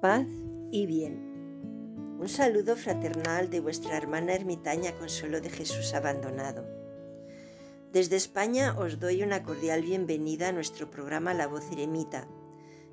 paz 0.00 0.26
y 0.72 0.86
bien. 0.86 2.16
Un 2.18 2.28
saludo 2.28 2.74
fraternal 2.76 3.50
de 3.50 3.60
vuestra 3.60 3.96
hermana 3.96 4.34
ermitaña 4.34 4.96
Consuelo 4.98 5.40
de 5.42 5.50
Jesús 5.50 5.92
Abandonado. 5.92 6.66
Desde 7.92 8.16
España 8.16 8.78
os 8.78 8.98
doy 8.98 9.22
una 9.22 9.42
cordial 9.42 9.82
bienvenida 9.82 10.48
a 10.48 10.52
nuestro 10.52 10.90
programa 10.90 11.34
La 11.34 11.46
Voz 11.46 11.70
Eremita, 11.70 12.28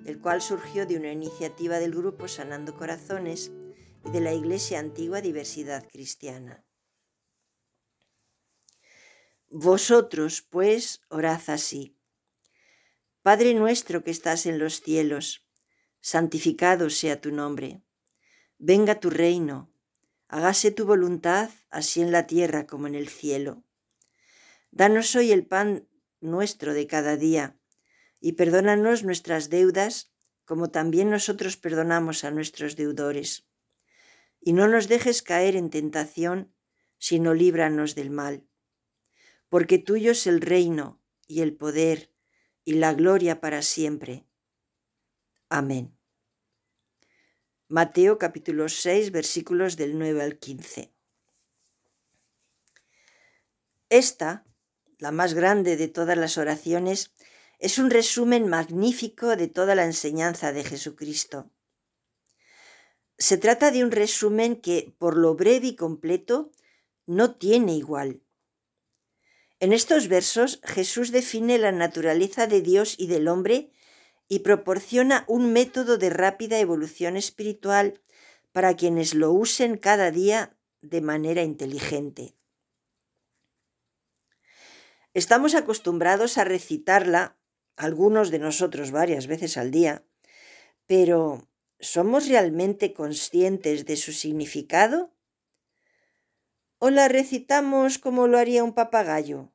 el 0.06 0.20
cual 0.20 0.42
surgió 0.42 0.86
de 0.86 0.98
una 0.98 1.12
iniciativa 1.12 1.80
del 1.80 1.96
grupo 1.96 2.28
Sanando 2.28 2.76
Corazones 2.76 3.52
y 4.06 4.12
de 4.12 4.20
la 4.20 4.34
Iglesia 4.34 4.80
Antigua 4.80 5.22
Diversidad 5.22 5.88
Cristiana. 5.88 6.66
Vosotros, 9.50 10.42
pues, 10.42 11.02
orad 11.10 11.42
así. 11.48 11.98
Padre 13.22 13.54
nuestro 13.54 14.04
que 14.04 14.12
estás 14.12 14.46
en 14.46 14.60
los 14.60 14.82
cielos, 14.82 15.47
santificado 16.02 16.90
sea 16.90 17.22
tu 17.22 17.32
nombre. 17.32 17.82
Venga 18.58 19.00
tu 19.00 19.10
reino, 19.10 19.72
hágase 20.28 20.72
tu 20.72 20.86
voluntad, 20.86 21.50
así 21.70 22.02
en 22.02 22.12
la 22.12 22.28
tierra 22.28 22.68
como 22.68 22.88
en 22.88 22.96
el 22.96 23.10
cielo. 23.10 23.64
Danos 24.72 25.16
hoy 25.16 25.32
el 25.32 25.46
pan 25.46 25.88
nuestro 26.20 26.74
de 26.74 26.88
cada 26.88 27.18
día, 27.18 27.58
y 28.20 28.34
perdónanos 28.34 29.04
nuestras 29.04 29.50
deudas, 29.50 30.12
como 30.46 30.70
también 30.70 31.10
nosotros 31.10 31.58
perdonamos 31.58 32.24
a 32.24 32.32
nuestros 32.32 32.76
deudores. 32.76 33.48
Y 34.40 34.54
no 34.54 34.68
nos 34.68 34.88
dejes 34.88 35.22
caer 35.22 35.56
en 35.56 35.70
tentación, 35.70 36.54
sino 36.98 37.34
líbranos 37.34 37.96
del 37.96 38.10
mal. 38.10 38.48
Porque 39.50 39.78
tuyo 39.78 40.12
es 40.12 40.28
el 40.28 40.42
reino, 40.42 41.02
y 41.28 41.42
el 41.42 41.54
poder, 41.56 42.12
y 42.66 42.74
la 42.74 42.94
gloria 42.94 43.40
para 43.40 43.62
siempre. 43.62 44.27
Amén. 45.50 45.98
Mateo 47.70 48.18
capítulo 48.18 48.68
6 48.68 49.12
versículos 49.12 49.78
del 49.78 49.98
9 49.98 50.22
al 50.22 50.40
15. 50.40 50.92
Esta, 53.90 54.46
la 54.98 55.12
más 55.12 55.34
grande 55.34 55.78
de 55.78 55.88
todas 55.88 56.18
las 56.18 56.38
oraciones, 56.38 57.14
es 57.60 57.80
un 57.80 57.90
resumen 57.90 58.50
magnífico 58.50 59.38
de 59.38 59.48
toda 59.48 59.74
la 59.74 59.86
enseñanza 59.86 60.52
de 60.52 60.66
Jesucristo. 60.66 61.50
Se 63.18 63.38
trata 63.38 63.72
de 63.72 63.86
un 63.86 63.92
resumen 63.92 64.58
que, 64.58 64.94
por 65.00 65.16
lo 65.16 65.36
breve 65.36 65.68
y 65.68 65.76
completo, 65.78 66.52
no 67.06 67.36
tiene 67.36 67.74
igual. 67.74 68.22
En 69.62 69.72
estos 69.72 70.10
versos 70.10 70.60
Jesús 70.66 71.14
define 71.14 71.58
la 71.58 71.72
naturaleza 71.72 72.48
de 72.48 72.62
Dios 72.62 72.96
y 72.98 73.08
del 73.08 73.30
hombre 73.30 73.72
y 74.28 74.40
proporciona 74.40 75.24
un 75.28 75.54
método 75.54 75.98
de 75.98 76.10
rápida 76.10 76.60
evolución 76.60 77.18
espiritual 77.18 78.02
para 78.52 78.76
quienes 78.76 79.14
lo 79.14 79.32
usen 79.32 79.78
cada 79.78 80.12
día 80.12 80.58
de 80.82 81.02
manera 81.02 81.44
inteligente. 81.44 82.36
Estamos 85.14 85.56
acostumbrados 85.56 86.38
a 86.38 86.44
recitarla, 86.44 87.38
algunos 87.76 88.30
de 88.32 88.40
nosotros 88.40 88.92
varias 88.92 89.28
veces 89.28 89.58
al 89.58 89.72
día, 89.72 90.04
pero 90.86 91.48
¿somos 91.80 92.28
realmente 92.28 92.94
conscientes 92.94 93.86
de 93.86 93.96
su 93.96 94.14
significado? 94.14 95.14
¿O 96.80 96.90
la 96.90 97.08
recitamos 97.08 97.98
como 97.98 98.28
lo 98.28 98.38
haría 98.38 98.64
un 98.64 98.74
papagayo? 98.74 99.52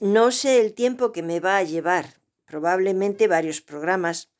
No 0.00 0.30
sé 0.30 0.60
el 0.60 0.74
tiempo 0.74 1.10
que 1.10 1.24
me 1.24 1.40
va 1.40 1.56
a 1.56 1.64
llevar, 1.64 2.20
probablemente 2.44 3.26
varios 3.26 3.60
programas, 3.60 4.30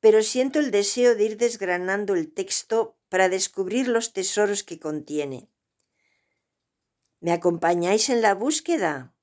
pero 0.00 0.22
siento 0.22 0.58
el 0.58 0.70
deseo 0.70 1.14
de 1.14 1.24
ir 1.24 1.38
desgranando 1.38 2.14
el 2.14 2.30
texto 2.30 2.98
para 3.08 3.30
descubrir 3.30 3.88
los 3.88 4.12
tesoros 4.12 4.62
que 4.62 4.78
contiene. 4.78 5.48
¿Me 7.20 7.32
acompañáis 7.32 8.10
en 8.10 8.20
la 8.20 8.34
búsqueda? 8.34 9.14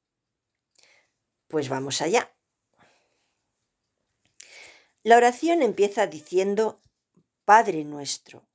Pues 1.48 1.70
vamos 1.70 2.02
allá. 2.02 2.36
La 5.04 5.18
oración 5.18 5.62
empieza 5.62 6.08
diciendo 6.08 6.82
Padre 7.46 7.84
nuestro. 7.84 8.48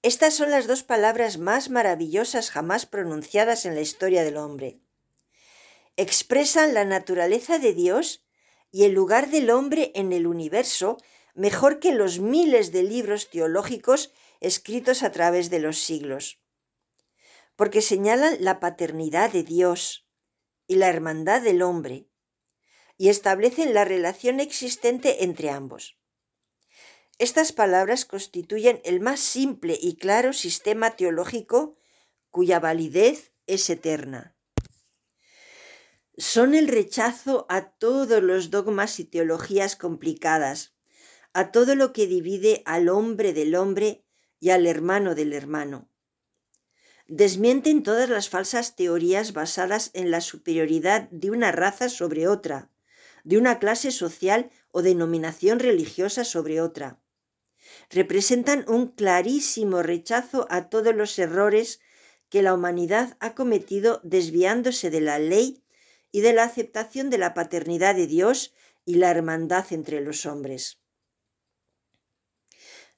Estas 0.00 0.32
son 0.32 0.50
las 0.50 0.66
dos 0.66 0.82
palabras 0.82 1.36
más 1.36 1.68
maravillosas 1.68 2.50
jamás 2.50 2.86
pronunciadas 2.86 3.66
en 3.66 3.74
la 3.74 3.82
historia 3.82 4.24
del 4.24 4.38
hombre 4.38 4.80
expresan 5.98 6.74
la 6.74 6.84
naturaleza 6.84 7.58
de 7.58 7.74
Dios 7.74 8.24
y 8.70 8.84
el 8.84 8.92
lugar 8.92 9.30
del 9.30 9.50
hombre 9.50 9.90
en 9.96 10.12
el 10.12 10.28
universo 10.28 10.96
mejor 11.34 11.80
que 11.80 11.90
los 11.90 12.20
miles 12.20 12.70
de 12.70 12.84
libros 12.84 13.30
teológicos 13.30 14.12
escritos 14.40 15.02
a 15.02 15.10
través 15.10 15.50
de 15.50 15.58
los 15.58 15.78
siglos, 15.78 16.40
porque 17.56 17.82
señalan 17.82 18.36
la 18.38 18.60
paternidad 18.60 19.32
de 19.32 19.42
Dios 19.42 20.06
y 20.68 20.76
la 20.76 20.88
hermandad 20.88 21.42
del 21.42 21.62
hombre, 21.62 22.06
y 22.96 23.08
establecen 23.08 23.74
la 23.74 23.84
relación 23.84 24.38
existente 24.38 25.24
entre 25.24 25.50
ambos. 25.50 25.98
Estas 27.18 27.50
palabras 27.50 28.04
constituyen 28.04 28.80
el 28.84 29.00
más 29.00 29.18
simple 29.18 29.76
y 29.80 29.96
claro 29.96 30.32
sistema 30.32 30.92
teológico 30.92 31.76
cuya 32.30 32.60
validez 32.60 33.32
es 33.48 33.68
eterna 33.68 34.37
son 36.18 36.56
el 36.56 36.66
rechazo 36.66 37.46
a 37.48 37.70
todos 37.70 38.20
los 38.20 38.50
dogmas 38.50 38.98
y 38.98 39.04
teologías 39.04 39.76
complicadas, 39.76 40.74
a 41.32 41.52
todo 41.52 41.76
lo 41.76 41.92
que 41.92 42.08
divide 42.08 42.62
al 42.66 42.88
hombre 42.88 43.32
del 43.32 43.54
hombre 43.54 44.04
y 44.40 44.50
al 44.50 44.66
hermano 44.66 45.14
del 45.14 45.32
hermano. 45.32 45.88
Desmienten 47.06 47.84
todas 47.84 48.10
las 48.10 48.28
falsas 48.28 48.74
teorías 48.74 49.32
basadas 49.32 49.92
en 49.94 50.10
la 50.10 50.20
superioridad 50.20 51.08
de 51.10 51.30
una 51.30 51.52
raza 51.52 51.88
sobre 51.88 52.26
otra, 52.26 52.68
de 53.22 53.38
una 53.38 53.60
clase 53.60 53.92
social 53.92 54.50
o 54.72 54.82
denominación 54.82 55.60
religiosa 55.60 56.24
sobre 56.24 56.60
otra. 56.60 57.00
Representan 57.90 58.64
un 58.66 58.88
clarísimo 58.88 59.82
rechazo 59.84 60.48
a 60.50 60.68
todos 60.68 60.96
los 60.96 61.16
errores 61.20 61.80
que 62.28 62.42
la 62.42 62.54
humanidad 62.54 63.16
ha 63.20 63.36
cometido 63.36 64.00
desviándose 64.02 64.90
de 64.90 65.00
la 65.00 65.20
ley 65.20 65.62
y 66.10 66.20
de 66.20 66.32
la 66.32 66.44
aceptación 66.44 67.10
de 67.10 67.18
la 67.18 67.34
paternidad 67.34 67.94
de 67.94 68.06
Dios 68.06 68.54
y 68.84 68.94
la 68.94 69.10
hermandad 69.10 69.66
entre 69.72 70.00
los 70.00 70.26
hombres. 70.26 70.80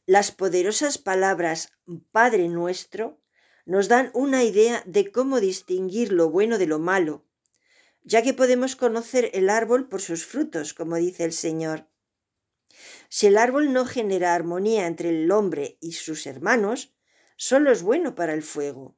Las 0.06 0.32
poderosas 0.32 0.98
palabras 0.98 1.72
Padre 2.12 2.48
nuestro 2.48 3.20
nos 3.66 3.88
dan 3.88 4.10
una 4.14 4.42
idea 4.44 4.82
de 4.86 5.12
cómo 5.12 5.40
distinguir 5.40 6.12
lo 6.12 6.30
bueno 6.30 6.58
de 6.58 6.66
lo 6.66 6.78
malo, 6.78 7.24
ya 8.02 8.22
que 8.22 8.34
podemos 8.34 8.76
conocer 8.76 9.30
el 9.34 9.50
árbol 9.50 9.88
por 9.88 10.00
sus 10.00 10.24
frutos, 10.24 10.74
como 10.74 10.96
dice 10.96 11.24
el 11.24 11.32
Señor. 11.32 11.88
Si 13.08 13.26
el 13.26 13.38
árbol 13.38 13.72
no 13.72 13.84
genera 13.84 14.34
armonía 14.34 14.86
entre 14.86 15.10
el 15.10 15.30
hombre 15.30 15.76
y 15.80 15.92
sus 15.92 16.26
hermanos, 16.26 16.94
solo 17.36 17.70
es 17.70 17.82
bueno 17.82 18.14
para 18.14 18.32
el 18.32 18.42
fuego. 18.42 18.96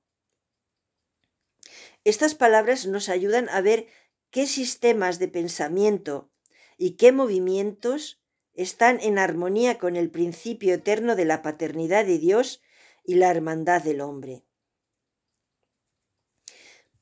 Estas 2.05 2.35
palabras 2.35 2.87
nos 2.87 3.09
ayudan 3.09 3.49
a 3.49 3.61
ver 3.61 3.87
qué 4.33 4.47
sistemas 4.47 5.21
de 5.21 5.29
pensamiento 5.29 6.33
y 6.77 6.93
qué 6.97 7.13
movimientos 7.13 8.21
están 8.55 8.99
en 9.01 9.19
armonía 9.19 9.79
con 9.79 9.95
el 9.95 10.11
principio 10.11 10.75
eterno 10.75 11.15
de 11.15 11.27
la 11.27 11.43
paternidad 11.43 12.05
de 12.05 12.19
Dios 12.19 12.61
y 13.05 13.15
la 13.17 13.31
hermandad 13.31 13.83
del 13.83 14.01
hombre. 14.01 14.45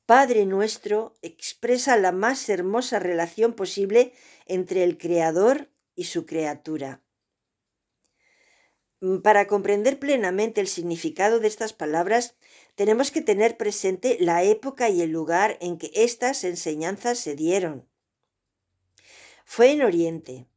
Padre 0.05 0.45
nuestro 0.45 1.13
expresa 1.21 1.95
la 1.95 2.11
más 2.11 2.49
hermosa 2.49 2.99
relación 2.99 3.53
posible 3.53 4.13
entre 4.45 4.83
el 4.83 4.97
Creador 4.97 5.71
y 5.95 6.05
su 6.05 6.25
criatura. 6.25 7.01
Para 9.23 9.47
comprender 9.47 9.99
plenamente 9.99 10.59
el 10.59 10.67
significado 10.67 11.39
de 11.39 11.47
estas 11.47 11.71
palabras, 11.71 12.35
tenemos 12.81 13.11
que 13.11 13.21
tener 13.21 13.57
presente 13.57 14.17
la 14.19 14.41
época 14.41 14.89
y 14.89 15.03
el 15.03 15.11
lugar 15.11 15.55
en 15.61 15.77
que 15.77 15.91
estas 15.93 16.43
enseñanzas 16.43 17.19
se 17.19 17.35
dieron. 17.35 17.87
Fue 19.45 19.69
en 19.69 19.83
Oriente, 19.83 20.47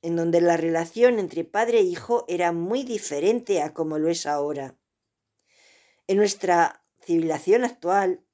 en 0.00 0.14
donde 0.14 0.40
la 0.40 0.56
relación 0.56 1.18
entre 1.18 1.42
padre 1.42 1.80
e 1.80 1.82
hijo 1.82 2.26
era 2.28 2.52
muy 2.52 2.84
diferente 2.84 3.60
a 3.60 3.74
como 3.74 3.98
lo 3.98 4.08
es 4.08 4.24
ahora. 4.24 4.78
En 6.06 6.18
nuestra 6.18 6.84
civilización 7.00 7.64
actual, 7.64 8.24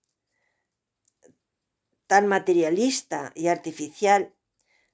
tan 2.07 2.27
materialista 2.27 3.33
y 3.35 3.47
artificial, 3.47 4.35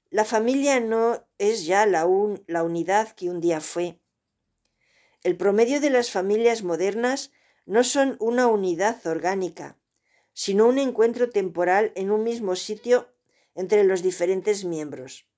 la 0.08 0.24
familia 0.24 0.78
no 0.78 1.26
es 1.38 1.66
ya 1.66 1.84
la, 1.84 2.06
la 2.46 2.62
unidad 2.62 3.10
que 3.10 3.28
un 3.28 3.40
día 3.40 3.60
fue. 3.60 3.98
El 5.24 5.36
promedio 5.36 5.80
de 5.80 5.90
las 5.90 6.12
familias 6.12 6.62
modernas 6.62 7.32
no 7.66 7.84
son 7.84 8.16
una 8.20 8.46
unidad 8.46 9.04
orgánica, 9.06 9.78
sino 10.32 10.66
un 10.66 10.78
encuentro 10.78 11.30
temporal 11.30 11.92
en 11.96 12.10
un 12.10 12.22
mismo 12.22 12.56
sitio 12.56 13.12
entre 13.54 13.84
los 13.84 14.02
diferentes 14.02 14.64
miembros, 14.64 15.28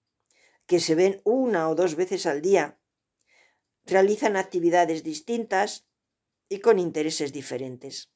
que 0.66 0.80
se 0.80 0.94
ven 0.94 1.20
una 1.24 1.68
o 1.68 1.74
dos 1.74 1.94
veces 1.94 2.26
al 2.26 2.42
día, 2.42 2.78
realizan 3.84 4.36
actividades 4.36 5.02
distintas 5.02 5.86
y 6.48 6.60
con 6.60 6.78
intereses 6.78 7.32
diferentes. 7.32 8.10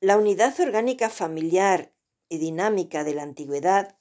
La 0.00 0.16
unidad 0.16 0.58
orgánica 0.60 1.10
familiar 1.10 1.94
y 2.28 2.38
dinámica 2.38 3.04
de 3.04 3.14
la 3.14 3.22
antigüedad 3.22 3.98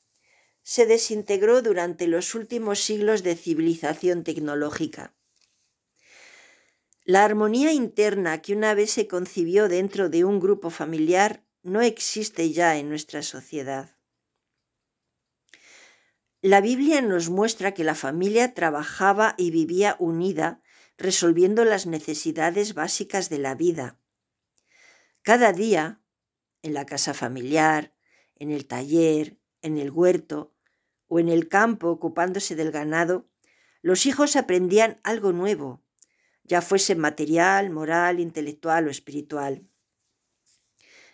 se 0.61 0.85
desintegró 0.85 1.61
durante 1.61 2.07
los 2.07 2.35
últimos 2.35 2.79
siglos 2.79 3.23
de 3.23 3.35
civilización 3.35 4.23
tecnológica. 4.23 5.15
La 7.07 7.23
armonía 7.23 7.71
interna 7.71 8.41
que 8.41 8.55
una 8.55 8.73
vez 8.73 8.89
se 8.89 9.07
concibió 9.07 9.69
dentro 9.69 10.09
de 10.09 10.25
un 10.25 10.39
grupo 10.39 10.71
familiar 10.71 11.45
no 11.61 11.81
existe 11.81 12.51
ya 12.51 12.77
en 12.77 12.89
nuestra 12.89 13.21
sociedad. 13.21 13.95
La 16.41 16.61
Biblia 16.61 17.03
nos 17.03 17.29
muestra 17.29 17.75
que 17.75 17.83
la 17.83 17.93
familia 17.93 18.55
trabajaba 18.55 19.35
y 19.37 19.51
vivía 19.51 19.95
unida, 19.99 20.63
resolviendo 20.97 21.63
las 21.63 21.85
necesidades 21.85 22.73
básicas 22.73 23.29
de 23.29 23.37
la 23.37 23.53
vida. 23.53 23.99
Cada 25.21 25.53
día, 25.53 26.01
en 26.63 26.73
la 26.73 26.87
casa 26.87 27.13
familiar, 27.13 27.93
en 28.35 28.49
el 28.49 28.65
taller, 28.65 29.37
en 29.61 29.77
el 29.77 29.91
huerto 29.91 30.55
o 31.07 31.19
en 31.19 31.29
el 31.29 31.49
campo 31.49 31.89
ocupándose 31.89 32.55
del 32.55 32.71
ganado, 32.71 33.29
los 33.83 34.07
hijos 34.07 34.35
aprendían 34.35 34.99
algo 35.03 35.33
nuevo, 35.33 35.84
ya 36.45 36.61
fuese 36.61 36.95
material, 36.95 37.69
moral, 37.69 38.19
intelectual 38.19 38.87
o 38.87 38.91
espiritual. 38.91 39.67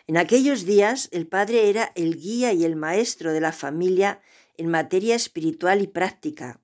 En 0.08 0.18
aquellos 0.18 0.66
días 0.66 1.08
el 1.12 1.28
padre 1.28 1.70
era 1.70 1.92
el 1.96 2.20
guía 2.20 2.54
y 2.54 2.66
el 2.66 2.76
maestro 2.76 3.32
de 3.32 3.40
la 3.40 3.54
familia 3.54 4.22
en 4.58 4.68
materia 4.68 5.16
espiritual 5.16 5.82
y 5.82 5.88
práctica, 5.88 6.62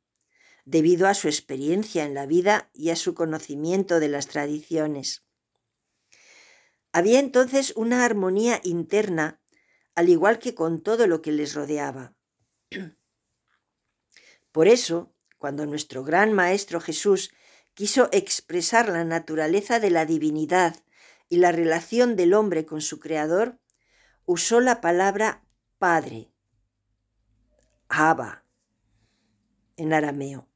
debido 0.66 1.08
a 1.08 1.14
su 1.14 1.28
experiencia 1.28 2.04
en 2.04 2.14
la 2.14 2.26
vida 2.26 2.70
y 2.74 2.90
a 2.90 2.96
su 2.96 3.14
conocimiento 3.14 4.00
de 4.00 4.10
las 4.10 4.28
tradiciones. 4.28 5.24
Había 6.92 7.20
entonces 7.20 7.74
una 7.76 8.04
armonía 8.04 8.60
interna, 8.64 9.40
al 9.96 10.10
igual 10.10 10.40
que 10.40 10.54
con 10.54 10.82
todo 10.82 11.08
lo 11.08 11.22
que 11.22 11.32
les 11.32 11.54
rodeaba. 11.54 12.16
Por 14.52 14.68
eso, 14.68 15.14
cuando 15.38 15.66
nuestro 15.66 16.04
gran 16.04 16.34
Maestro 16.34 16.82
Jesús 16.82 17.32
quiso 17.78 18.10
expresar 18.12 18.90
la 18.90 19.04
naturaleza 19.04 19.80
de 19.80 19.92
la 19.92 20.08
divinidad 20.08 20.76
y 21.30 21.38
la 21.38 21.52
relación 21.52 22.16
del 22.16 22.34
hombre 22.34 22.66
con 22.66 22.82
su 22.82 23.00
Creador, 23.00 23.60
usó 24.26 24.62
la 24.62 24.82
palabra 24.82 25.44
Padre, 25.78 26.32
Abba, 27.88 28.44
en 29.76 29.94
arameo. 29.94 30.50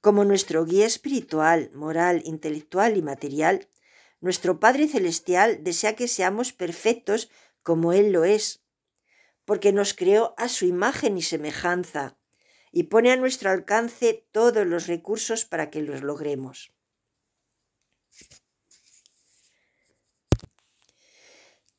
Como 0.00 0.24
nuestro 0.24 0.64
guía 0.64 0.86
espiritual, 0.86 1.70
moral, 1.74 2.22
intelectual 2.24 2.96
y 2.96 3.02
material, 3.02 3.68
nuestro 4.20 4.58
Padre 4.58 4.88
Celestial 4.88 5.62
desea 5.62 5.94
que 5.94 6.08
seamos 6.08 6.52
perfectos 6.52 7.30
como 7.62 7.92
Él 7.92 8.10
lo 8.10 8.24
es, 8.24 8.64
porque 9.44 9.72
nos 9.72 9.94
creó 9.94 10.34
a 10.38 10.48
su 10.48 10.66
imagen 10.66 11.18
y 11.18 11.22
semejanza 11.22 12.18
y 12.72 12.84
pone 12.84 13.12
a 13.12 13.16
nuestro 13.16 13.50
alcance 13.50 14.26
todos 14.32 14.66
los 14.66 14.86
recursos 14.86 15.44
para 15.44 15.70
que 15.70 15.82
los 15.82 16.02
logremos. 16.02 16.72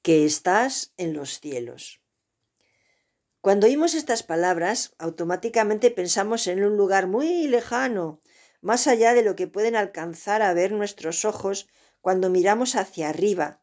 Que 0.01 0.25
estás 0.25 0.94
en 0.98 1.13
los 1.13 1.39
cielos. 1.39 2.01
Cuando 3.42 3.68
oímos 3.68 3.94
estas 3.94 4.24
palabras, 4.24 4.94
automáticamente 4.98 5.92
pensamos 5.92 6.48
en 6.48 6.63
un 6.63 6.75
lugar 6.75 7.07
muy 7.07 7.48
lejano, 7.48 8.22
más 8.62 8.88
allá 8.88 9.13
de 9.13 9.24
lo 9.24 9.36
que 9.36 9.48
pueden 9.48 9.75
alcanzar 9.75 10.42
a 10.42 10.54
ver 10.54 10.72
nuestros 10.72 11.24
ojos 11.25 11.69
cuando 12.01 12.30
miramos 12.30 12.75
hacia 12.75 13.10
arriba, 13.10 13.62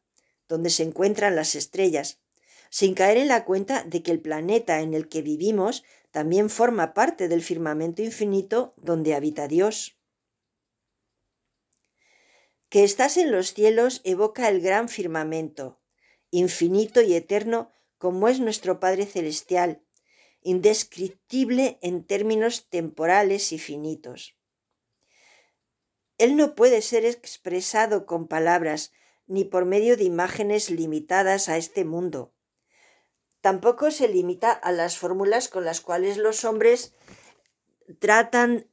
donde 0.49 0.71
se 0.71 0.85
encuentran 0.85 1.37
las 1.37 1.55
estrellas, 1.55 2.21
sin 2.71 2.95
caer 2.95 3.19
en 3.19 3.29
la 3.29 3.45
cuenta 3.45 3.85
de 3.85 4.03
que 4.03 4.11
el 4.11 4.21
planeta 4.21 4.81
en 4.81 4.95
el 4.95 5.09
que 5.09 5.23
vivimos 5.23 5.85
también 6.15 6.49
forma 6.49 6.95
parte 6.95 7.27
del 7.27 7.43
firmamento 7.43 8.01
infinito 8.01 8.73
donde 8.77 9.17
habita 9.17 9.49
Dios. 9.49 9.99
Que 12.69 12.85
estás 12.85 13.17
en 13.17 13.33
los 13.33 13.53
cielos 13.53 14.01
evoca 14.05 14.49
el 14.49 14.61
gran 14.61 14.89
firmamento, 14.89 15.83
infinito 16.31 17.03
y 17.03 17.15
eterno 17.15 17.73
como 17.99 18.29
es 18.29 18.39
nuestro 18.39 18.79
Padre 18.79 19.07
Celestial, 19.07 19.83
indescriptible 20.41 21.81
en 21.83 22.05
términos 22.05 22.69
temporales 22.69 23.51
y 23.51 23.59
finitos. 23.59 24.39
Él 26.17 26.37
no 26.37 26.55
puede 26.55 26.81
ser 26.81 27.05
expresado 27.05 28.07
con 28.07 28.29
palabras 28.29 28.93
ni 29.27 29.45
por 29.45 29.65
medio 29.65 29.97
de 29.97 30.05
imágenes 30.05 30.71
limitadas 30.71 31.49
a 31.49 31.57
este 31.57 31.85
mundo. 31.85 32.34
Tampoco 33.45 33.91
se 33.91 34.09
limita 34.09 34.53
a 34.53 34.73
las 34.73 34.97
fórmulas 34.97 35.51
con 35.51 35.67
las 35.67 35.83
cuales 35.83 36.17
los 36.17 36.47
hombres 36.47 36.95
tratan 37.99 38.71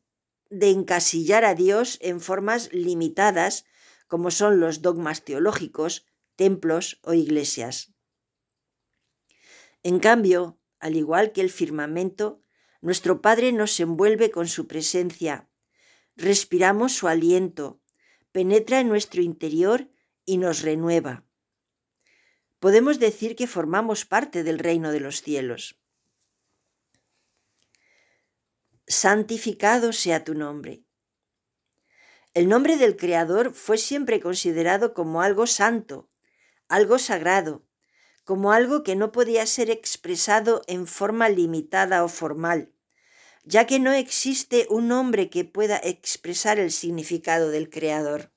de 0.50 0.70
encasillar 0.70 1.44
a 1.44 1.56
Dios 1.56 1.98
en 2.00 2.22
formas 2.22 2.72
limitadas, 2.72 3.66
como 4.08 4.32
son 4.32 4.62
los 4.62 4.82
dogmas 4.82 5.26
teológicos, 5.26 6.06
templos 6.38 7.02
o 7.04 7.14
iglesias. 7.14 7.94
En 9.84 10.00
cambio, 10.00 10.58
al 10.80 10.96
igual 10.96 11.34
que 11.34 11.42
el 11.42 11.50
firmamento, 11.50 12.40
nuestro 12.80 13.22
Padre 13.22 13.52
nos 13.52 13.78
envuelve 13.82 14.32
con 14.32 14.48
su 14.48 14.68
presencia. 14.68 15.50
Respiramos 16.16 16.94
su 16.94 17.10
aliento, 17.10 17.82
penetra 18.32 18.80
en 18.80 18.88
nuestro 18.88 19.22
interior 19.22 19.90
y 20.24 20.38
nos 20.38 20.62
renueva. 20.62 21.26
Podemos 22.62 23.00
decir 23.00 23.36
que 23.36 23.48
formamos 23.48 24.06
parte 24.06 24.44
del 24.44 24.60
reino 24.60 24.92
de 24.92 25.00
los 25.00 25.24
cielos. 25.24 25.82
Santificado 28.86 29.92
sea 29.94 30.24
tu 30.24 30.36
nombre. 30.36 30.86
El 32.36 32.48
nombre 32.48 32.78
del 32.78 32.98
Creador 32.98 33.56
fue 33.56 33.80
siempre 33.80 34.20
considerado 34.20 34.94
como 34.94 35.24
algo 35.24 35.48
santo, 35.48 36.12
algo 36.68 37.00
sagrado, 37.00 37.66
como 38.26 38.52
algo 38.52 38.84
que 38.84 38.96
no 38.96 39.12
podía 39.12 39.48
ser 39.48 39.72
expresado 39.72 40.62
en 40.68 40.86
forma 40.86 41.30
limitada 41.30 42.04
o 42.04 42.10
formal, 42.10 42.76
ya 43.44 43.66
que 43.66 43.80
no 43.80 43.92
existe 43.92 44.68
un 44.70 44.88
nombre 44.88 45.32
que 45.32 45.46
pueda 45.46 45.78
expresar 45.84 46.60
el 46.60 46.72
significado 46.72 47.50
del 47.50 47.72
Creador. 47.72 48.32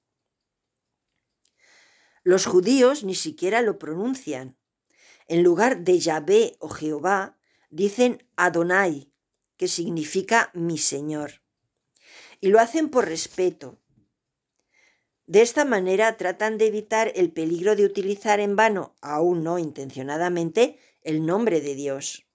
Los 2.25 2.47
judíos 2.47 3.04
ni 3.04 3.14
siquiera 3.14 3.62
lo 3.62 3.78
pronuncian. 3.78 4.57
En 5.28 5.45
lugar 5.45 5.85
de 5.85 6.00
Yahvé 6.00 6.57
o 6.59 6.69
Jehová, 6.69 7.38
dicen 7.71 8.26
Adonai, 8.35 9.12
que 9.57 9.69
significa 9.69 10.50
mi 10.52 10.78
Señor. 10.78 11.43
Y 12.40 12.49
lo 12.49 12.59
hacen 12.59 12.88
por 12.88 13.07
respeto, 13.07 13.78
de 15.26 15.40
esta 15.40 15.64
manera 15.64 16.19
tratan 16.19 16.59
de 16.59 16.66
evitar 16.66 17.11
el 17.14 17.33
peligro 17.33 17.76
de 17.76 17.87
utilizar 17.87 18.40
en 18.40 18.57
vano, 18.57 18.95
aún 19.00 19.43
no 19.43 19.59
intencionadamente, 19.59 20.78
el 21.00 21.25
nombre 21.25 21.62
de 21.62 21.75
Dios. 21.75 22.26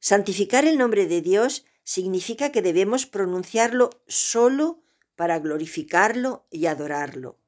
Santificar 0.00 0.66
el 0.66 0.76
nombre 0.76 1.06
de 1.06 1.22
Dios 1.22 1.64
significa 1.82 2.52
que 2.52 2.60
debemos 2.60 3.06
pronunciarlo 3.06 3.88
solo 4.06 4.82
para 5.16 5.38
glorificarlo 5.38 6.46
y 6.50 6.66
adorarlo. 6.66 7.38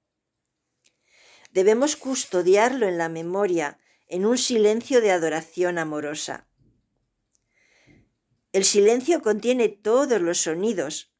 Debemos 1.54 1.94
custodiarlo 1.94 2.88
en 2.88 2.98
la 2.98 3.08
memoria, 3.08 3.78
en 4.08 4.26
un 4.26 4.38
silencio 4.38 5.00
de 5.00 5.12
adoración 5.12 5.78
amorosa. 5.78 6.48
El 8.50 8.64
silencio 8.64 9.22
contiene 9.22 9.68
todos 9.68 10.20
los 10.20 10.38
sonidos, 10.38 11.14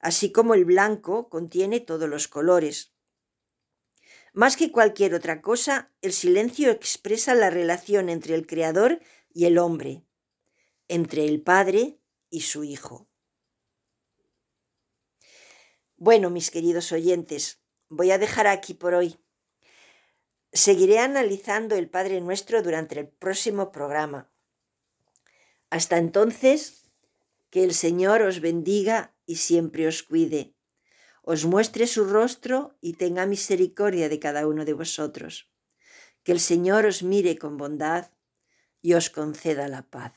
así 0.00 0.30
como 0.30 0.52
el 0.52 0.66
blanco 0.66 1.30
contiene 1.30 1.80
todos 1.80 2.10
los 2.10 2.28
colores. 2.28 2.92
Más 4.34 4.58
que 4.58 4.70
cualquier 4.70 5.14
otra 5.14 5.40
cosa, 5.40 5.90
el 6.02 6.12
silencio 6.12 6.70
expresa 6.70 7.34
la 7.34 7.48
relación 7.48 8.10
entre 8.10 8.34
el 8.34 8.46
Creador 8.46 9.00
y 9.32 9.46
el 9.46 9.56
hombre, 9.56 10.04
entre 10.88 11.24
el 11.24 11.40
Padre 11.40 11.98
y 12.28 12.42
su 12.42 12.64
Hijo. 12.64 13.08
Bueno, 15.96 16.28
mis 16.28 16.50
queridos 16.50 16.92
oyentes, 16.92 17.62
voy 17.88 18.10
a 18.10 18.18
dejar 18.18 18.46
aquí 18.46 18.74
por 18.74 18.92
hoy. 18.92 19.23
Seguiré 20.54 21.00
analizando 21.00 21.74
el 21.74 21.90
Padre 21.90 22.20
Nuestro 22.20 22.62
durante 22.62 23.00
el 23.00 23.08
próximo 23.08 23.72
programa. 23.72 24.30
Hasta 25.68 25.98
entonces, 25.98 26.88
que 27.50 27.64
el 27.64 27.74
Señor 27.74 28.22
os 28.22 28.38
bendiga 28.40 29.16
y 29.26 29.36
siempre 29.36 29.88
os 29.88 30.04
cuide, 30.04 30.54
os 31.22 31.44
muestre 31.44 31.88
su 31.88 32.04
rostro 32.04 32.78
y 32.80 32.92
tenga 32.92 33.26
misericordia 33.26 34.08
de 34.08 34.20
cada 34.20 34.46
uno 34.46 34.64
de 34.64 34.74
vosotros. 34.74 35.50
Que 36.22 36.30
el 36.30 36.38
Señor 36.38 36.86
os 36.86 37.02
mire 37.02 37.36
con 37.36 37.56
bondad 37.56 38.12
y 38.80 38.94
os 38.94 39.10
conceda 39.10 39.66
la 39.66 39.82
paz. 39.82 40.14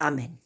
Amén. 0.00 0.45